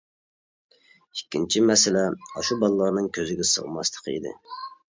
ئىككىنچى 1.17 1.61
مەسىلە 1.71 2.05
ئاشۇ 2.31 2.59
بالىلارنىڭ 2.65 3.13
كۆزگە 3.19 3.49
سىغماسلىقى 3.55 4.17
ئىدى. 4.19 4.35